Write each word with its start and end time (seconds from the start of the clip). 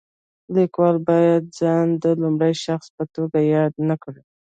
لیکوال 0.55 0.97
باید 1.07 1.43
ځان 1.59 1.87
د 2.03 2.05
لومړي 2.21 2.53
شخص 2.65 2.87
په 2.95 3.03
توګه 3.15 3.37
یاد 3.53 3.73
نه 3.89 3.95
کړي. 4.03 4.23